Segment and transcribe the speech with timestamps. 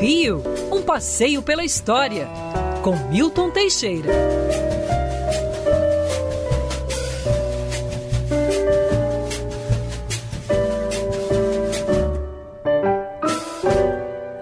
[0.00, 0.42] Rio,
[0.72, 2.26] um passeio pela história,
[2.82, 4.08] com Milton Teixeira.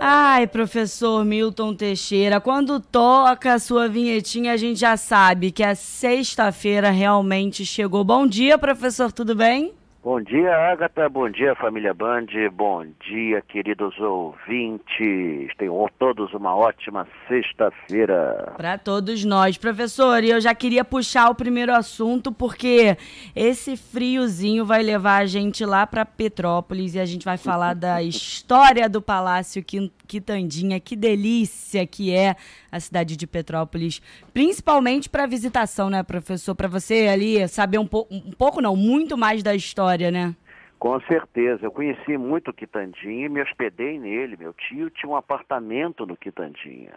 [0.00, 5.74] Ai, professor Milton Teixeira, quando toca a sua vinhetinha, a gente já sabe que a
[5.74, 8.04] sexta-feira realmente chegou.
[8.04, 9.74] Bom dia, professor, tudo bem?
[10.10, 11.06] Bom dia, Agatha.
[11.06, 12.28] Bom dia, família Band.
[12.54, 15.54] Bom dia, queridos ouvintes.
[15.58, 18.54] Tenham todos uma ótima sexta-feira.
[18.56, 20.24] Para todos nós, professor.
[20.24, 22.96] E eu já queria puxar o primeiro assunto porque
[23.36, 28.00] esse friozinho vai levar a gente lá para Petrópolis e a gente vai falar da
[28.02, 30.80] história do Palácio Quitandinha.
[30.80, 32.34] Que delícia que é
[32.70, 34.00] a cidade de Petrópolis,
[34.32, 36.54] principalmente para visitação, né, professor?
[36.54, 40.34] Para você ali saber um, po um pouco, não, muito mais da história, né?
[40.78, 41.66] Com certeza.
[41.66, 44.36] Eu conheci muito o Quitandinha e me hospedei nele.
[44.36, 46.94] Meu tio tinha um apartamento no Quitandinha.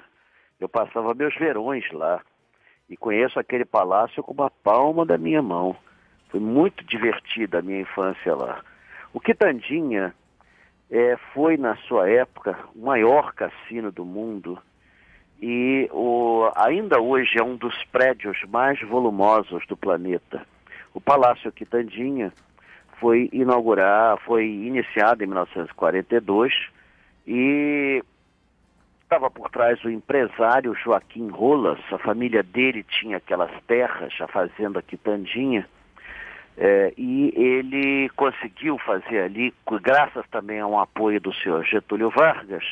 [0.59, 2.21] Eu passava meus verões lá
[2.89, 5.75] e conheço aquele palácio com uma palma da minha mão.
[6.29, 8.61] Foi muito divertida a minha infância lá.
[9.13, 10.13] O Quitandinha
[10.89, 14.59] é, foi, na sua época, o maior cassino do mundo
[15.41, 20.45] e o, ainda hoje é um dos prédios mais volumosos do planeta.
[20.93, 22.31] O Palácio Quitandinha
[23.01, 26.53] foi inaugurar, foi iniciado em 1942
[27.25, 28.03] e
[29.01, 34.83] estava por trás o empresário Joaquim Rolas, a família dele tinha aquelas terras, a fazenda
[34.83, 35.67] Quitandinha,
[36.55, 42.63] é, e ele conseguiu fazer ali, graças também a um apoio do senhor Getúlio Vargas,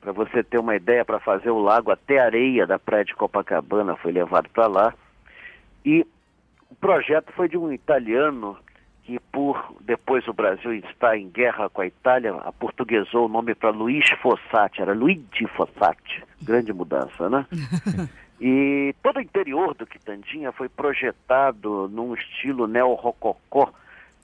[0.00, 3.96] para você ter uma ideia, para fazer o lago até areia da praia de Copacabana
[3.96, 4.94] foi levado para lá.
[5.84, 6.06] E
[6.70, 8.56] o projeto foi de um italiano
[9.06, 13.70] que, por depois o Brasil estar em guerra com a Itália, aportuguesou o nome para
[13.70, 16.24] Luiz Fossati, era Luigi Fossati.
[16.42, 17.46] Grande mudança, né?
[18.40, 23.72] e todo o interior do Quitandinha foi projetado num estilo neo-rococó,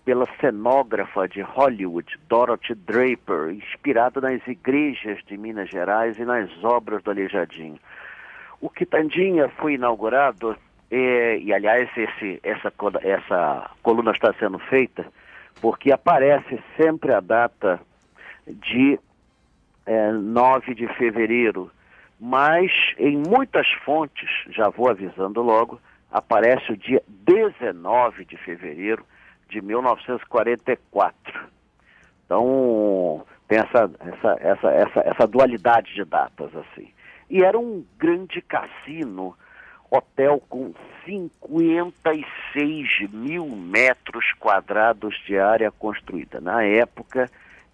[0.05, 7.05] pela cenógrafa de Hollywood, Dorothy Draper, inspirado nas igrejas de Minas Gerais e nas obras
[7.05, 7.79] do Aleijadinho.
[8.61, 10.57] O Quitandinha foi inaugurado,
[10.95, 12.71] é, e aliás esse, essa,
[13.03, 15.07] essa coluna está sendo feita,
[15.59, 17.81] porque aparece sempre a data
[18.47, 19.01] de
[19.87, 21.71] é, 9 de fevereiro,
[22.21, 29.03] mas em muitas fontes, já vou avisando logo, aparece o dia 19 de fevereiro,
[29.49, 31.49] de 1944.
[32.27, 36.93] Então, tem essa, essa, essa, essa, essa dualidade de datas, assim.
[37.31, 39.35] E era um grande cassino,
[39.95, 40.73] hotel com
[41.05, 46.41] 56 mil metros quadrados de área construída.
[46.41, 47.31] Na época,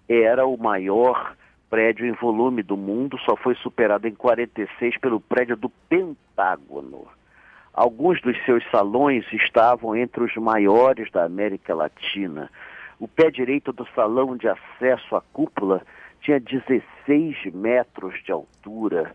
[0.09, 1.37] era o maior
[1.71, 7.07] prédio em volume do mundo, só foi superado em 46 pelo prédio do Pentágono.
[7.73, 12.51] Alguns dos seus salões estavam entre os maiores da América Latina.
[12.99, 15.83] O pé direito do salão de acesso à cúpula
[16.21, 19.15] tinha 16 metros de altura.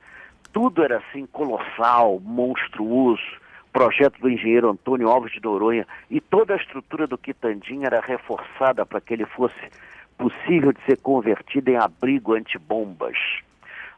[0.53, 3.41] Tudo era assim colossal, monstruoso.
[3.73, 8.85] Projeto do engenheiro Antônio Alves de Noronha e toda a estrutura do Quitandinha era reforçada
[8.85, 9.59] para que ele fosse
[10.15, 13.17] possível de ser convertido em abrigo antibombas.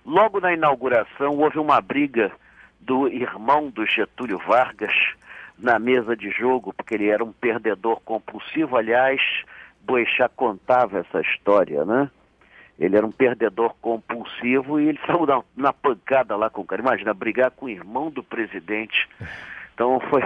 [0.06, 2.32] Logo na inauguração houve uma briga
[2.80, 4.94] do irmão do Getúlio Vargas
[5.60, 8.78] na mesa de jogo, porque ele era um perdedor compulsivo.
[8.78, 9.22] Aliás,
[9.82, 12.10] Boechat contava essa história, né?
[12.78, 16.81] Ele era um perdedor compulsivo e ele saiu na, na, pancada lá com o cara.
[16.81, 19.08] Imagina, brigar com o irmão do presidente.
[19.74, 20.22] Então foi,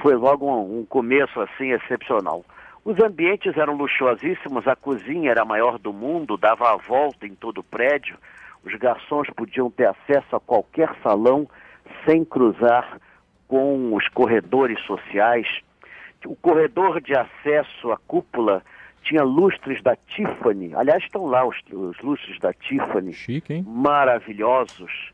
[0.00, 2.44] foi logo um, um começo assim excepcional.
[2.84, 7.34] Os ambientes eram luxuosíssimos, a cozinha era a maior do mundo, dava a volta em
[7.34, 8.16] todo o prédio.
[8.64, 11.48] Os garçons podiam ter acesso a qualquer salão
[12.04, 12.98] sem cruzar
[13.46, 15.46] com os corredores sociais.
[16.24, 18.62] O corredor de acesso à cúpula
[19.02, 20.74] tinha lustres da Tiffany.
[20.74, 23.12] Aliás, estão lá os, os lustres da Tiffany.
[23.12, 23.64] Chique, hein?
[23.66, 25.12] Maravilhosos.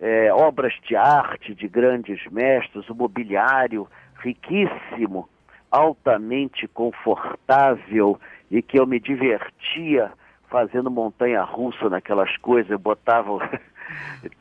[0.00, 5.28] É, obras de arte de grandes mestres, o mobiliário riquíssimo,
[5.70, 8.18] altamente confortável
[8.50, 10.12] e que eu me divertia
[10.48, 12.70] fazendo montanha russa naquelas coisas.
[12.70, 13.32] Eu botava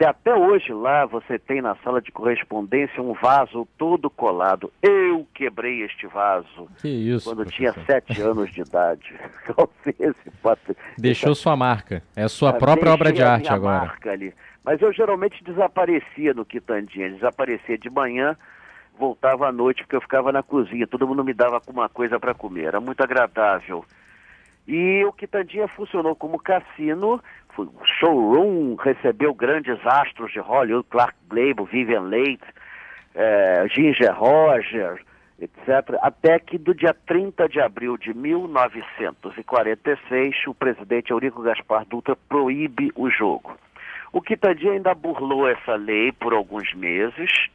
[0.05, 4.71] Até hoje lá você tem na sala de correspondência um vaso todo colado.
[4.81, 7.73] Eu quebrei este vaso que isso, quando professor.
[7.73, 9.13] tinha sete anos de idade.
[10.97, 12.03] Deixou sua marca.
[12.15, 13.85] É a sua ah, própria obra de arte agora.
[13.85, 14.33] Marca ali.
[14.63, 17.11] Mas eu geralmente desaparecia no Quitandinha.
[17.11, 18.37] Desaparecia de manhã,
[18.97, 20.87] voltava à noite porque eu ficava na cozinha.
[20.87, 22.65] Todo mundo me dava alguma coisa para comer.
[22.65, 23.83] Era muito agradável.
[24.67, 27.19] E o Quitandinha funcionou como cassino,
[27.99, 32.39] showroom, recebeu grandes astros de Hollywood, Clark Gable, Vivian Leigh,
[33.13, 35.03] é, Ginger Roger,
[35.39, 35.97] etc.
[36.01, 42.89] Até que do dia 30 de abril de 1946, o presidente Eurico Gaspar Dutra proíbe
[42.95, 43.57] o jogo.
[44.13, 47.49] O Quitandinha ainda burlou essa lei por alguns meses,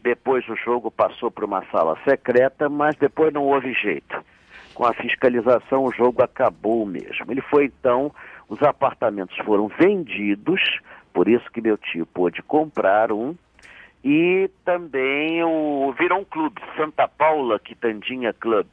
[0.00, 4.24] depois o jogo passou para uma sala secreta, mas depois não houve jeito.
[4.78, 7.32] Com a fiscalização, o jogo acabou mesmo.
[7.32, 8.14] Ele foi então,
[8.48, 10.60] os apartamentos foram vendidos,
[11.12, 13.34] por isso que meu tio pôde comprar um,
[14.04, 18.68] e também o virou um clube, Santa Paula Quitandinha Club,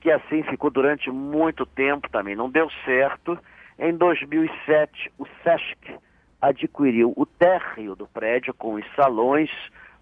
[0.00, 3.38] que assim ficou durante muito tempo também, não deu certo.
[3.78, 5.94] Em 2007, o SESC
[6.40, 9.50] adquiriu o térreo do prédio com os salões,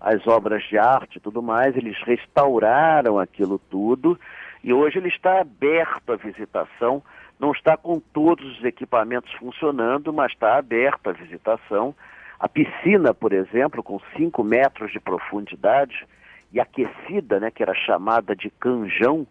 [0.01, 4.17] as obras de arte e tudo mais, eles restauraram aquilo tudo
[4.67, 7.01] e hoje ele está aberto à visitação,
[7.39, 11.95] não está com todos os equipamentos funcionando, mas está aberto à visitação.
[12.41, 16.05] A piscina, por exemplo, com 5 metros de profundidade
[16.53, 19.25] e aquecida, né, que era chamada de canjão,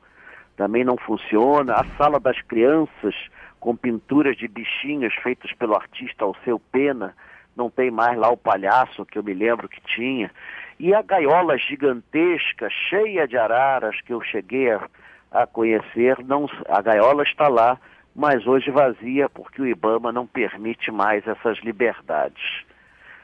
[0.56, 1.74] também não funciona.
[1.74, 3.14] A sala das crianças,
[3.60, 7.14] com pinturas de bichinhos feitas pelo artista Alceu Pena,
[7.58, 10.32] não tem mais lá o palhaço que eu me lembro que tinha.
[10.80, 14.90] E a gaiola gigantesca, cheia de araras, que eu cheguei a,
[15.32, 17.78] a conhecer, não, a gaiola está lá,
[18.16, 22.64] mas hoje vazia, porque o Ibama não permite mais essas liberdades.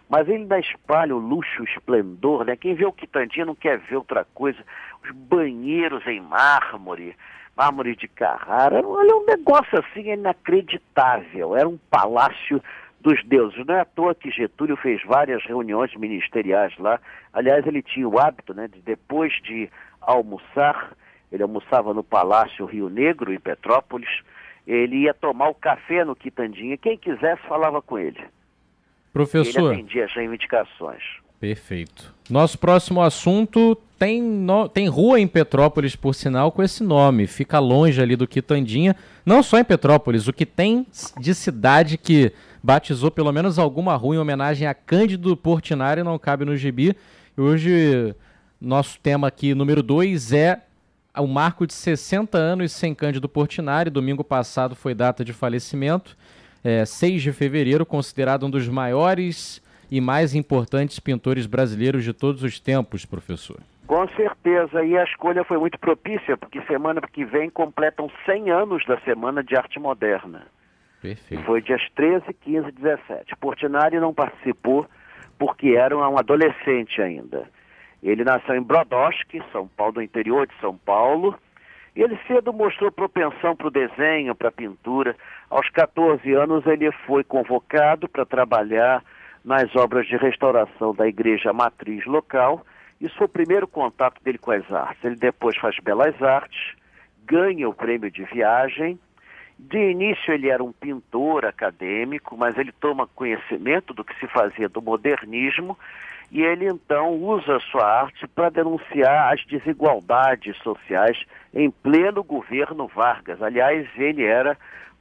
[0.09, 2.57] Mas ele ainda espalha o luxo, o esplendor, né?
[2.57, 4.59] Quem vê o Quitandinha não quer ver outra coisa.
[5.01, 7.15] Os banheiros em mármore,
[7.56, 11.56] mármore de Carrara, olha um negócio assim inacreditável.
[11.56, 12.62] Era um palácio
[13.00, 13.65] dos deuses.
[13.65, 17.00] Não é à toa que Getúlio fez várias reuniões ministeriais lá.
[17.31, 19.69] Aliás, ele tinha o hábito, né, de depois de
[20.01, 20.92] almoçar,
[21.31, 24.09] ele almoçava no Palácio Rio Negro, em Petrópolis,
[24.67, 26.77] ele ia tomar o café no Quitandinha.
[26.77, 28.21] Quem quisesse falava com ele.
[29.13, 29.71] Professor.
[29.71, 31.03] Ele atendia as reivindicações.
[31.39, 32.13] Perfeito.
[32.29, 34.69] Nosso próximo assunto tem, no...
[34.69, 37.25] tem rua em Petrópolis, por sinal, com esse nome.
[37.27, 38.95] Fica longe ali do Quitandinha.
[39.25, 40.85] Não só em Petrópolis, o que tem
[41.19, 42.31] de cidade que
[42.63, 46.95] batizou pelo menos alguma rua em homenagem a Cândido Portinari não cabe no gibi.
[47.35, 48.15] E hoje,
[48.59, 50.61] nosso tema aqui, número 2, é
[51.19, 53.89] o marco de 60 anos sem Cândido Portinari.
[53.89, 56.17] Domingo passado foi data de falecimento.
[56.63, 62.43] É, 6 de fevereiro, considerado um dos maiores e mais importantes pintores brasileiros de todos
[62.43, 63.59] os tempos, professor.
[63.87, 68.85] Com certeza, e a escolha foi muito propícia, porque semana que vem completam 100 anos
[68.85, 70.47] da Semana de Arte Moderna.
[71.01, 71.43] Perfeito.
[71.43, 73.35] Foi dias 13, 15 e 17.
[73.35, 74.87] Portinari não participou
[75.37, 77.49] porque era um adolescente ainda.
[78.01, 81.38] Ele nasceu em Brodowski, São Paulo, do interior de São Paulo,
[81.95, 85.15] e ele cedo mostrou propensão para o desenho, para a pintura.
[85.50, 89.03] Aos 14 anos ele foi convocado para trabalhar
[89.44, 92.65] nas obras de restauração da igreja matriz local.
[93.00, 95.03] Isso foi o primeiro contato dele com as artes.
[95.03, 96.75] Ele depois faz belas artes,
[97.25, 98.98] ganha o prêmio de viagem.
[99.59, 104.69] De início ele era um pintor acadêmico, mas ele toma conhecimento do que se fazia
[104.69, 105.77] do modernismo
[106.31, 111.23] e ele então usa sua arte para denunciar as desigualdades sociais
[111.53, 113.41] em pleno governo Vargas.
[113.41, 114.57] Aliás, ele era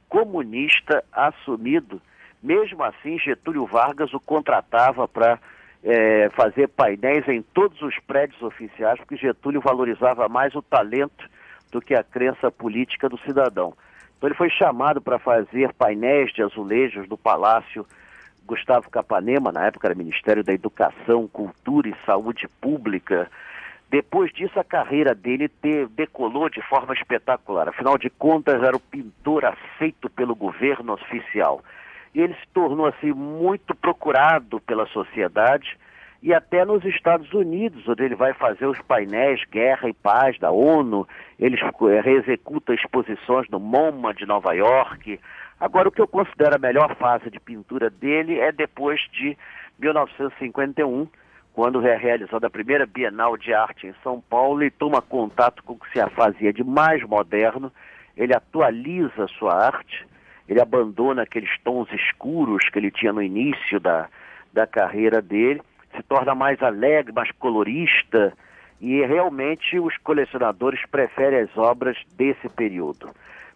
[0.09, 2.01] comunista assumido
[2.41, 5.37] mesmo assim, Getúlio Vargas o contratava para
[5.83, 11.29] é, fazer painéis em todos os prédios oficiais, porque Getúlio valorizava mais o talento
[11.71, 13.73] do que a crença política do cidadão.
[14.17, 17.85] Então ele foi chamado para fazer painéis de azulejos do Palácio
[18.45, 23.29] Gustavo Capanema, na época era Ministério da Educação, Cultura e Saúde Pública.
[23.89, 27.69] Depois disso, a carreira dele te, decolou de forma espetacular.
[27.69, 31.61] Afinal de contas, era o pintor aceito pelo governo oficial
[32.13, 35.77] e ele se tornou assim muito procurado pela sociedade
[36.21, 40.51] e até nos Estados Unidos, onde ele vai fazer os painéis Guerra e Paz da
[40.51, 41.07] ONU,
[41.39, 41.57] ele
[42.03, 45.19] reexecuta exposições no MoMA de Nova York.
[45.61, 49.37] Agora, o que eu considero a melhor fase de pintura dele é depois de
[49.77, 51.07] 1951,
[51.53, 55.73] quando é realizada a primeira Bienal de Arte em São Paulo e toma contato com
[55.73, 57.71] o que se fazia de mais moderno,
[58.17, 60.07] ele atualiza sua arte,
[60.49, 64.09] ele abandona aqueles tons escuros que ele tinha no início da,
[64.51, 65.61] da carreira dele,
[65.95, 68.33] se torna mais alegre, mais colorista,
[68.79, 73.11] e realmente os colecionadores preferem as obras desse período.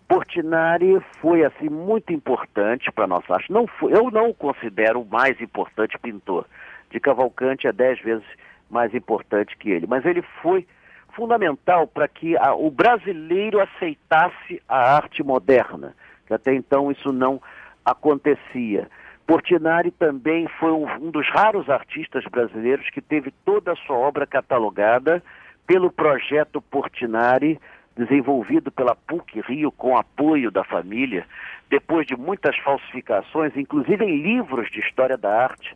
[0.07, 3.51] Portinari foi assim muito importante para nossa arte.
[3.51, 6.45] Não foi, eu não o considero o mais importante pintor.
[6.91, 8.25] De Cavalcante é dez vezes
[8.69, 10.67] mais importante que ele, mas ele foi
[11.13, 15.95] fundamental para que a, o brasileiro aceitasse a arte moderna,
[16.27, 17.41] que até então isso não
[17.83, 18.89] acontecia.
[19.25, 24.27] Portinari também foi um, um dos raros artistas brasileiros que teve toda a sua obra
[24.27, 25.23] catalogada
[25.65, 27.59] pelo projeto Portinari,
[27.95, 31.25] desenvolvido pela PUC Rio com apoio da família,
[31.69, 35.75] depois de muitas falsificações, inclusive em livros de história da arte.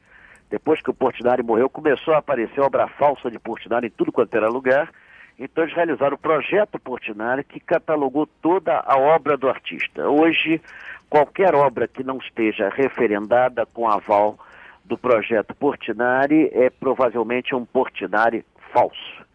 [0.50, 4.36] Depois que o Portinari morreu, começou a aparecer obra falsa de Portinari em tudo quanto
[4.36, 4.90] era lugar.
[5.38, 10.10] Então eles realizaram o projeto Portinari que catalogou toda a obra do artista.
[10.10, 10.62] Hoje,
[11.10, 14.38] qualquer obra que não esteja referendada com aval
[14.84, 19.29] do projeto Portinari é provavelmente um Portinari falso.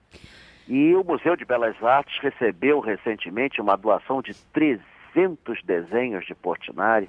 [0.68, 7.08] E o Museu de Belas Artes recebeu recentemente uma doação de 300 desenhos de Portinari,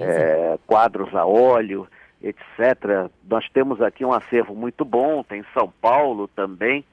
[0.00, 1.88] é, quadros a óleo,
[2.22, 3.10] etc.
[3.28, 6.84] Nós temos aqui um acervo muito bom, tem São Paulo também.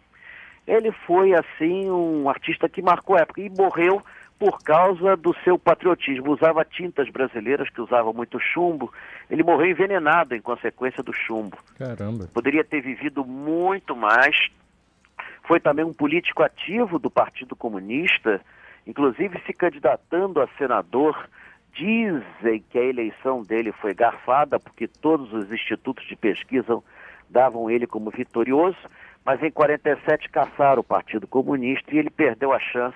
[0.68, 4.02] Ele foi, assim, um artista que marcou a época e morreu
[4.42, 6.32] por causa do seu patriotismo.
[6.32, 8.92] Usava tintas brasileiras que usavam muito chumbo.
[9.30, 11.58] Ele morreu envenenado em consequência do chumbo.
[11.78, 12.28] Caramba.
[12.34, 14.36] Poderia ter vivido muito mais,
[15.52, 18.40] foi também um político ativo do Partido Comunista,
[18.88, 21.28] inclusive se candidatando a senador.
[21.74, 26.82] Dizem que a eleição dele foi garfada, porque todos os institutos de pesquisa
[27.30, 28.78] davam ele como vitorioso,
[29.26, 32.96] mas em 47 caçaram o Partido Comunista e ele perdeu a chance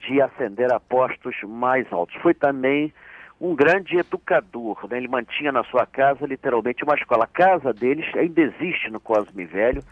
[0.00, 2.14] de ascender a postos mais altos.
[2.16, 2.92] Foi também
[3.40, 4.98] um grande educador, né?
[4.98, 7.24] ele mantinha na sua casa literalmente uma escola.
[7.24, 9.82] A casa deles ainda existe no Cosme Velho,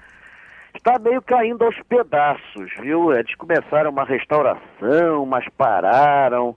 [0.78, 3.12] está meio caindo aos pedaços, viu?
[3.12, 6.56] Eles começaram uma restauração, mas pararam.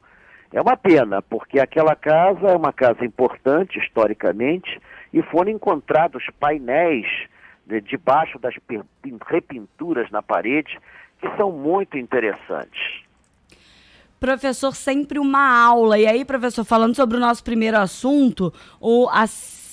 [0.53, 4.79] É uma pena, porque aquela casa é uma casa importante historicamente
[5.13, 7.05] e foram encontrados painéis
[7.65, 8.53] de, debaixo das
[9.27, 10.77] repinturas na parede
[11.19, 13.01] que são muito interessantes.
[14.19, 15.97] Professor, sempre uma aula.
[15.97, 19.25] E aí, professor, falando sobre o nosso primeiro assunto, o, a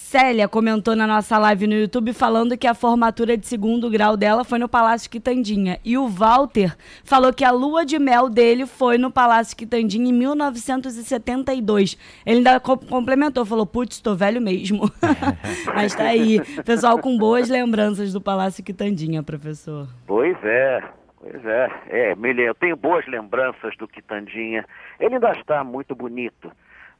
[0.08, 4.42] Célia comentou na nossa live no YouTube falando que a formatura de segundo grau dela
[4.42, 5.78] foi no Palácio Quitandinha.
[5.84, 6.74] E o Walter
[7.04, 11.98] falou que a lua de mel dele foi no Palácio Quitandinha em 1972.
[12.24, 14.90] Ele ainda co complementou, falou: Putz, tô velho mesmo.
[15.76, 16.40] Mas tá aí.
[16.64, 19.88] Pessoal com boas lembranças do Palácio Quitandinha, professor.
[20.06, 20.82] Pois é.
[21.20, 22.14] Pois é, é,
[22.48, 24.64] eu tenho boas lembranças do Quitandinha.
[24.98, 26.50] Ele ainda está muito bonito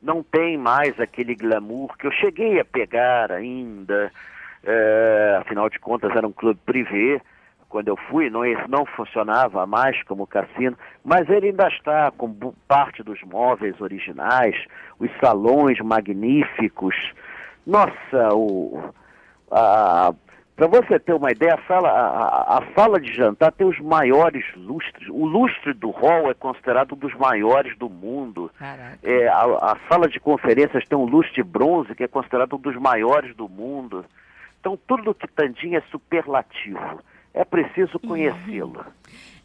[0.03, 4.11] não tem mais aquele glamour que eu cheguei a pegar ainda.
[4.65, 7.21] É, afinal de contas, era um clube privê.
[7.69, 12.35] Quando eu fui, não, não funcionava mais como cassino, mas ele ainda está com
[12.67, 14.57] parte dos móveis originais,
[14.99, 16.97] os salões magníficos.
[17.67, 18.83] Nossa, o,
[19.51, 20.15] a,
[20.59, 24.45] para você ter uma ideia, a sala, a, a, sala de jantar tem os maiores
[24.57, 25.09] lustres.
[25.09, 28.51] O lustre do hall é considerado um dos maiores do mundo.
[29.05, 32.75] É, a, a, sala de conferências tem um lustre bronze, que é considerado um dos
[32.75, 34.05] maiores do mundo.
[34.59, 37.01] Então, tudo do Quitandinha é superlativo.
[37.33, 38.09] É preciso uhum.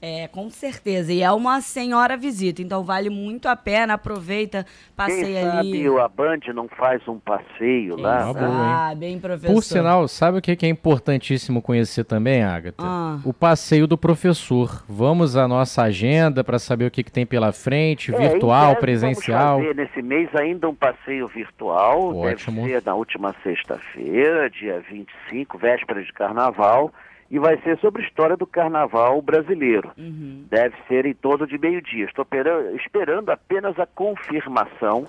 [0.05, 1.13] É, com certeza.
[1.13, 3.93] E é uma senhora visita, então vale muito a pena.
[3.93, 4.65] Aproveita,
[4.97, 5.83] passeia Quem ali.
[5.85, 8.89] Sabe, a Band não faz um passeio Quem lá.
[8.89, 9.53] Ah, bem, professor.
[9.53, 12.83] Por sinal, sabe o que é importantíssimo conhecer também, Agatha?
[12.83, 13.17] Ah.
[13.23, 14.83] O passeio do professor.
[14.89, 19.59] Vamos à nossa agenda para saber o que, que tem pela frente, é, virtual, presencial.
[19.59, 22.13] Vamos fazer nesse mês ainda um passeio virtual.
[22.13, 22.63] Ótimo.
[22.63, 26.91] Deve ser na última sexta-feira, dia 25, véspera de carnaval
[27.33, 29.91] e vai ser sobre a história do carnaval brasileiro.
[29.97, 30.45] Uhum.
[30.51, 32.05] Deve ser em torno de meio-dia.
[32.05, 32.27] Estou
[32.75, 35.07] esperando apenas a confirmação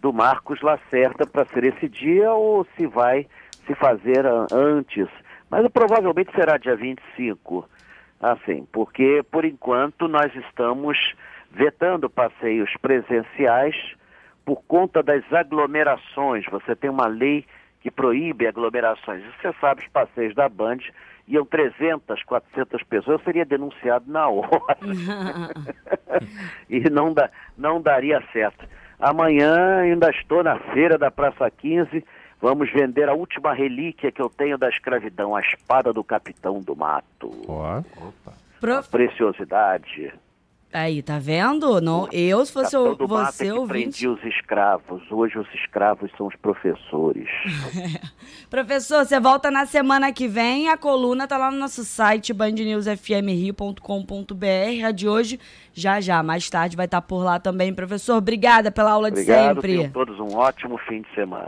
[0.00, 3.24] do Marcos Lacerda para ser esse dia ou se vai
[3.66, 5.06] se fazer antes.
[5.48, 7.64] Mas provavelmente será dia 25.
[8.20, 10.98] Assim, porque por enquanto nós estamos
[11.52, 13.76] vetando passeios presenciais
[14.44, 16.44] por conta das aglomerações.
[16.46, 17.46] Você tem uma lei
[17.80, 19.22] que proíbe aglomerações.
[19.40, 20.78] Você sabe, os passeios da Band
[21.30, 24.76] iam 300, 400 pessoas, eu seria denunciado na hora.
[26.68, 28.66] e não, dá, não daria certo.
[28.98, 32.04] Amanhã ainda estou na feira da Praça 15,
[32.40, 36.76] vamos vender a última relíquia que eu tenho da escravidão, a espada do capitão do
[36.76, 37.30] mato.
[37.96, 38.34] Opa.
[38.60, 38.90] Prof...
[38.90, 40.12] Preciosidade.
[40.72, 41.80] Aí, tá vendo?
[41.80, 44.06] Não, eu, se fosse o, você é ouvinte...
[44.06, 45.02] os escravos.
[45.10, 47.28] Hoje os escravos são os professores.
[48.48, 50.68] Professor, você volta na semana que vem.
[50.68, 54.86] A coluna tá lá no nosso site, bandnewsfmrio.com.br.
[54.86, 55.40] A de hoje,
[55.72, 57.74] já já, mais tarde, vai estar tá por lá também.
[57.74, 59.74] Professor, obrigada pela aula Obrigado, de sempre.
[59.74, 61.38] Obrigado, todos um ótimo fim de semana.